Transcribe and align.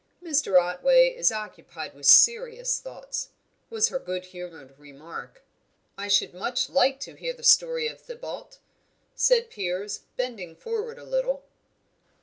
"Mr. 0.23 0.59
Otway 0.59 1.09
is 1.09 1.31
occupied 1.31 1.93
with 1.93 2.07
serious 2.07 2.79
thoughts," 2.79 3.29
was 3.69 3.89
her 3.89 3.99
good 3.99 4.25
humoured 4.25 4.73
remark. 4.79 5.43
"I 5.95 6.07
should 6.07 6.33
much 6.33 6.71
like 6.71 6.99
to 7.01 7.13
hear 7.13 7.33
the 7.33 7.43
story 7.43 7.85
of 7.87 8.01
Thibaut," 8.01 8.57
said 9.13 9.51
Piers, 9.51 9.99
bending 10.17 10.55
forward 10.55 10.97
a 10.97 11.03
little. 11.03 11.43